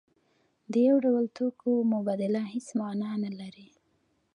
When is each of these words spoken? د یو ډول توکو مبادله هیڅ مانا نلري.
د 0.71 0.73
یو 0.87 0.97
ډول 1.05 1.25
توکو 1.37 1.71
مبادله 1.93 2.41
هیڅ 2.53 2.67
مانا 2.79 3.11
نلري. 3.23 3.67